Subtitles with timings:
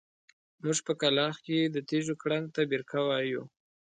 [0.63, 3.43] موږ په کلاخ کلي کې د تيږو کړنګ ته بېرکه وايو.